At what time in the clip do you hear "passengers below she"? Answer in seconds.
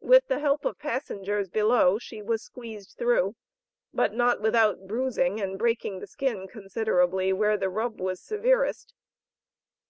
0.78-2.22